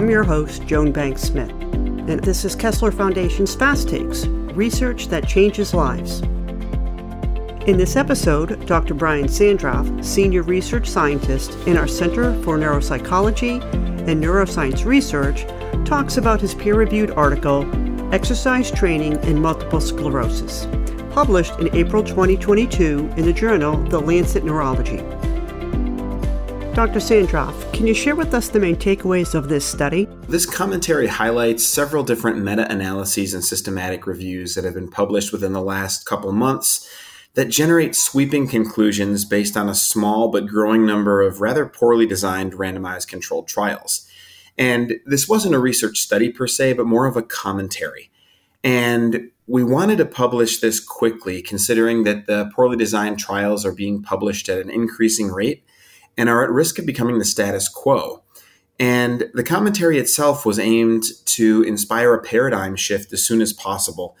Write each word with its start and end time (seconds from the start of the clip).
I'm 0.00 0.08
your 0.08 0.24
host, 0.24 0.66
Joan 0.66 0.92
Banks 0.92 1.20
Smith, 1.20 1.50
and 1.50 2.20
this 2.20 2.46
is 2.46 2.56
Kessler 2.56 2.90
Foundation's 2.90 3.54
Fast 3.54 3.90
Takes 3.90 4.24
research 4.24 5.08
that 5.08 5.28
changes 5.28 5.74
lives. 5.74 6.22
In 7.66 7.76
this 7.76 7.96
episode, 7.96 8.64
Dr. 8.66 8.94
Brian 8.94 9.26
Sandroff, 9.26 10.02
Senior 10.02 10.42
Research 10.42 10.88
Scientist 10.88 11.52
in 11.66 11.76
our 11.76 11.86
Center 11.86 12.32
for 12.44 12.56
Neuropsychology 12.56 13.62
and 14.08 14.24
Neuroscience 14.24 14.86
Research, 14.86 15.44
talks 15.84 16.16
about 16.16 16.40
his 16.40 16.54
peer 16.54 16.76
reviewed 16.76 17.10
article, 17.10 17.68
Exercise 18.14 18.70
Training 18.70 19.22
in 19.24 19.38
Multiple 19.38 19.82
Sclerosis, 19.82 20.66
published 21.12 21.58
in 21.58 21.76
April 21.76 22.02
2022 22.02 23.12
in 23.18 23.26
the 23.26 23.34
journal 23.34 23.76
The 23.76 24.00
Lancet 24.00 24.44
Neurology. 24.44 25.04
Dr. 26.74 27.00
Sandroff, 27.00 27.72
can 27.72 27.88
you 27.88 27.94
share 27.94 28.14
with 28.14 28.32
us 28.32 28.48
the 28.48 28.60
main 28.60 28.76
takeaways 28.76 29.34
of 29.34 29.48
this 29.48 29.64
study? 29.64 30.06
This 30.28 30.46
commentary 30.46 31.08
highlights 31.08 31.66
several 31.66 32.04
different 32.04 32.44
meta 32.44 32.70
analyses 32.70 33.34
and 33.34 33.44
systematic 33.44 34.06
reviews 34.06 34.54
that 34.54 34.62
have 34.62 34.74
been 34.74 34.88
published 34.88 35.32
within 35.32 35.52
the 35.52 35.60
last 35.60 36.06
couple 36.06 36.30
months 36.30 36.88
that 37.34 37.46
generate 37.46 37.96
sweeping 37.96 38.46
conclusions 38.46 39.24
based 39.24 39.56
on 39.56 39.68
a 39.68 39.74
small 39.74 40.28
but 40.28 40.46
growing 40.46 40.86
number 40.86 41.22
of 41.22 41.40
rather 41.40 41.66
poorly 41.66 42.06
designed 42.06 42.52
randomized 42.52 43.08
controlled 43.08 43.48
trials. 43.48 44.08
And 44.56 45.00
this 45.04 45.28
wasn't 45.28 45.56
a 45.56 45.58
research 45.58 45.98
study 45.98 46.30
per 46.30 46.46
se, 46.46 46.74
but 46.74 46.86
more 46.86 47.06
of 47.06 47.16
a 47.16 47.22
commentary. 47.22 48.12
And 48.62 49.32
we 49.48 49.64
wanted 49.64 49.98
to 49.98 50.06
publish 50.06 50.60
this 50.60 50.78
quickly, 50.78 51.42
considering 51.42 52.04
that 52.04 52.26
the 52.26 52.48
poorly 52.54 52.76
designed 52.76 53.18
trials 53.18 53.66
are 53.66 53.72
being 53.72 54.02
published 54.02 54.48
at 54.48 54.58
an 54.58 54.70
increasing 54.70 55.32
rate 55.32 55.64
and 56.20 56.28
are 56.28 56.44
at 56.44 56.50
risk 56.50 56.78
of 56.78 56.84
becoming 56.84 57.18
the 57.18 57.24
status 57.24 57.66
quo. 57.66 58.22
And 58.78 59.30
the 59.32 59.42
commentary 59.42 59.98
itself 59.98 60.44
was 60.44 60.58
aimed 60.58 61.04
to 61.24 61.62
inspire 61.62 62.12
a 62.12 62.22
paradigm 62.22 62.76
shift 62.76 63.10
as 63.14 63.24
soon 63.24 63.40
as 63.40 63.54
possible, 63.54 64.18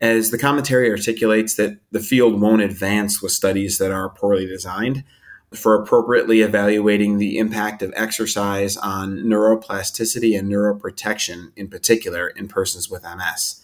as 0.00 0.30
the 0.30 0.38
commentary 0.38 0.90
articulates 0.90 1.56
that 1.56 1.76
the 1.90 2.00
field 2.00 2.40
won't 2.40 2.62
advance 2.62 3.20
with 3.20 3.32
studies 3.32 3.76
that 3.76 3.92
are 3.92 4.08
poorly 4.08 4.46
designed 4.46 5.04
for 5.52 5.74
appropriately 5.74 6.40
evaluating 6.40 7.18
the 7.18 7.36
impact 7.36 7.82
of 7.82 7.92
exercise 7.94 8.78
on 8.78 9.18
neuroplasticity 9.18 10.38
and 10.38 10.50
neuroprotection, 10.50 11.52
in 11.54 11.68
particular 11.68 12.28
in 12.28 12.48
persons 12.48 12.88
with 12.88 13.02
MS. 13.02 13.60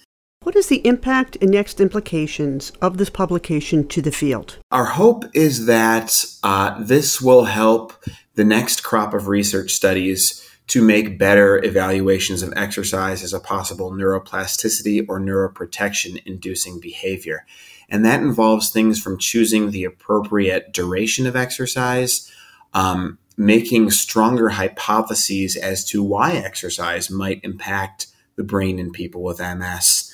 What 0.48 0.56
is 0.56 0.68
the 0.68 0.86
impact 0.86 1.36
and 1.42 1.50
next 1.50 1.78
implications 1.78 2.72
of 2.80 2.96
this 2.96 3.10
publication 3.10 3.86
to 3.88 4.00
the 4.00 4.10
field? 4.10 4.56
Our 4.70 4.86
hope 4.86 5.26
is 5.34 5.66
that 5.66 6.24
uh, 6.42 6.82
this 6.82 7.20
will 7.20 7.44
help 7.44 7.92
the 8.34 8.44
next 8.44 8.82
crop 8.82 9.12
of 9.12 9.28
research 9.28 9.72
studies 9.72 10.42
to 10.68 10.80
make 10.80 11.18
better 11.18 11.62
evaluations 11.62 12.42
of 12.42 12.54
exercise 12.56 13.22
as 13.22 13.34
a 13.34 13.40
possible 13.40 13.92
neuroplasticity 13.92 15.04
or 15.06 15.20
neuroprotection 15.20 16.22
inducing 16.24 16.80
behavior. 16.80 17.44
And 17.90 18.02
that 18.06 18.22
involves 18.22 18.70
things 18.70 18.98
from 18.98 19.18
choosing 19.18 19.70
the 19.70 19.84
appropriate 19.84 20.72
duration 20.72 21.26
of 21.26 21.36
exercise, 21.36 22.32
um, 22.72 23.18
making 23.36 23.90
stronger 23.90 24.48
hypotheses 24.48 25.56
as 25.56 25.84
to 25.90 26.02
why 26.02 26.32
exercise 26.32 27.10
might 27.10 27.44
impact 27.44 28.06
the 28.36 28.44
brain 28.44 28.78
in 28.78 28.92
people 28.92 29.22
with 29.22 29.40
MS 29.40 30.07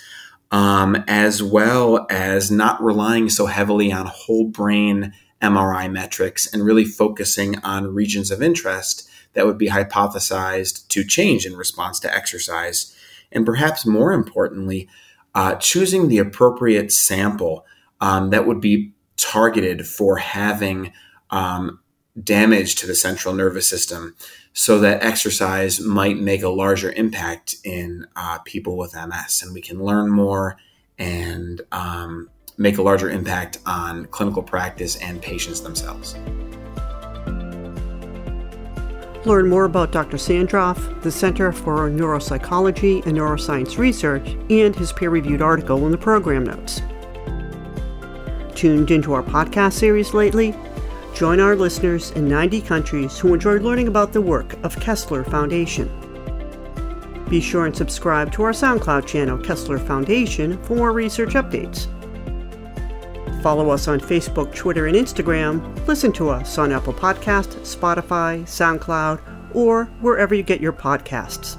um, 0.51 1.03
as 1.09 1.43
well 1.43 2.07
as 2.11 2.51
not 2.51 2.83
relying 2.83 3.29
so 3.29 3.47
heavily 3.47 3.93
on 3.93 4.07
whole 4.07 4.47
brain 4.47 5.13
MRI 5.43 5.91
metrics 5.91 6.53
and 6.53 6.65
really 6.65 6.85
focusing 6.85 7.59
on 7.61 7.95
regions 7.95 8.31
of 8.31 8.43
interest 8.43 9.09
that 9.35 9.47
would 9.47 9.59
be 9.59 9.69
hypothesized 9.69 10.87
to 10.89 11.05
change 11.05 11.45
in 11.45 11.57
response 11.57 12.01
to 12.01 12.15
exercise. 12.15 12.97
And 13.33 13.45
perhaps 13.45 13.85
more 13.85 14.13
importantly, 14.13 14.89
uh, 15.35 15.57
choosing 15.57 16.09
the 16.09 16.19
appropriate 16.19 16.93
sample 16.93 17.67
um, 18.01 18.31
that 18.31 18.47
would 18.47 18.61
be 18.61 18.93
targeted 19.17 19.87
for 19.87 20.17
having 20.17 20.93
um, 21.31 21.81
damage 22.23 22.77
to 22.77 22.87
the 22.87 22.95
central 22.95 23.35
nervous 23.35 23.67
system 23.67 24.15
so 24.53 24.79
that 24.79 25.03
exercise 25.03 25.81
might 25.81 26.17
make 26.17 26.43
a 26.43 26.49
larger 26.49 26.93
impact 26.93 27.57
in 27.65 28.07
uh, 28.15 28.39
people 28.45 28.77
with 28.77 28.95
MS. 28.95 29.43
And 29.43 29.53
we 29.53 29.61
can 29.61 29.83
learn 29.83 30.11
more 30.11 30.57
and 30.99 31.61
um, 31.73 32.31
make 32.57 32.79
a 32.79 32.83
larger 32.83 33.11
impact 33.11 33.59
on 33.67 34.07
clinical 34.07 34.43
practice 34.43 34.97
and 34.97 35.21
patients 35.21 35.61
themselves. 35.61 36.15
Learn 39.27 39.49
more 39.49 39.65
about 39.65 39.91
Dr. 39.91 40.19
Sandroff, 40.19 41.03
the 41.03 41.11
Center 41.11 41.51
for 41.51 41.89
Neuropsychology 41.89 43.05
and 43.07 43.17
Neuroscience 43.17 43.79
Research, 43.79 44.37
and 44.51 44.77
his 44.77 44.93
peer 44.93 45.09
reviewed 45.09 45.41
article 45.41 45.87
in 45.87 45.93
the 45.93 45.99
program 45.99 46.45
notes. 46.45 46.83
Tuned 48.55 48.91
into 48.91 49.15
our 49.15 49.23
podcast 49.23 49.73
series 49.73 50.13
lately? 50.13 50.55
Join 51.15 51.39
our 51.39 51.55
listeners 51.55 52.11
in 52.11 52.27
90 52.27 52.61
countries 52.63 53.17
who 53.17 53.35
enjoy 53.35 53.61
learning 53.61 53.87
about 53.87 54.13
the 54.13 54.21
work 54.21 54.55
of 54.65 54.81
Kessler 54.81 55.23
Foundation. 55.23 55.89
Be 57.31 57.41
sure 57.41 57.67
and 57.67 57.77
subscribe 57.77 58.33
to 58.33 58.43
our 58.43 58.51
SoundCloud 58.51 59.07
channel, 59.07 59.39
Kessler 59.39 59.79
Foundation, 59.79 60.61
for 60.65 60.75
more 60.75 60.93
research 60.93 61.35
updates. 61.35 61.87
Follow 63.45 63.71
us 63.71 63.87
on 63.87 64.01
Facebook, 64.01 64.53
Twitter, 64.57 64.89
and 64.89 64.97
Instagram. 64.97 65.87
Listen 65.87 66.11
to 66.15 66.31
us 66.31 66.59
on 66.59 66.73
Apple 66.73 66.93
Podcast, 66.93 67.59
Spotify, 67.61 68.43
SoundCloud, 68.43 69.21
or 69.55 69.85
wherever 70.01 70.35
you 70.35 70.43
get 70.43 70.61
your 70.61 70.73
podcasts. 70.73 71.59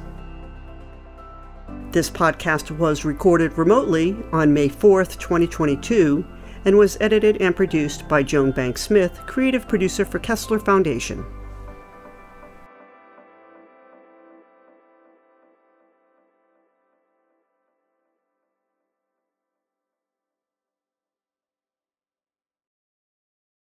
This 1.91 2.09
podcast 2.09 2.77
was 2.77 3.05
recorded 3.05 3.57
remotely 3.57 4.17
on 4.33 4.53
May 4.53 4.67
4th, 4.67 5.17
2022 5.17 6.25
and 6.65 6.77
was 6.77 6.97
edited 6.99 7.41
and 7.41 7.55
produced 7.55 8.07
by 8.07 8.21
Joan 8.21 8.51
Banks 8.51 8.81
Smith, 8.81 9.19
creative 9.25 9.67
producer 9.67 10.03
for 10.03 10.19
Kessler 10.19 10.59
Foundation. 10.59 11.25